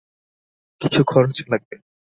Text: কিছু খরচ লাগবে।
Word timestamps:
কিছু 0.81 1.01
খরচ 1.03 1.37
লাগবে। 1.51 1.75